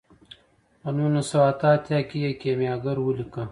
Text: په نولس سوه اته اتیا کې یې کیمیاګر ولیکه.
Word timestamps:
په 0.81 0.89
نولس 0.97 1.25
سوه 1.31 1.45
اته 1.51 1.67
اتیا 1.75 1.99
کې 2.09 2.17
یې 2.23 2.31
کیمیاګر 2.41 2.97
ولیکه. 3.01 3.43